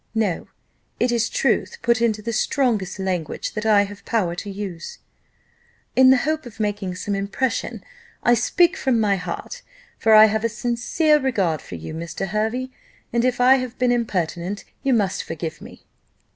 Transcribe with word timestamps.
No: 0.15 0.47
it 0.99 1.11
is 1.11 1.29
truth 1.29 1.77
put 1.83 2.01
into 2.01 2.23
the 2.23 2.33
strongest 2.33 2.97
language 2.97 3.53
that 3.53 3.67
I 3.67 3.83
have 3.83 4.03
power 4.03 4.33
to 4.37 4.49
use, 4.49 4.97
in 5.95 6.09
the 6.09 6.17
hope 6.25 6.47
of 6.47 6.59
making 6.59 6.95
some 6.95 7.13
impression: 7.13 7.83
I 8.23 8.33
speak 8.33 8.75
from 8.77 8.99
my 8.99 9.17
heart, 9.17 9.61
for 9.99 10.15
I 10.15 10.25
have 10.25 10.43
a 10.43 10.49
sincere 10.49 11.19
regard 11.19 11.61
for 11.61 11.75
you, 11.75 11.93
Mr. 11.93 12.29
Hervey, 12.29 12.71
and 13.13 13.23
if 13.23 13.39
I 13.39 13.57
have 13.57 13.77
been 13.77 13.91
impertinent, 13.91 14.63
you 14.81 14.91
must 14.91 15.23
forgive 15.23 15.61
me." 15.61 15.83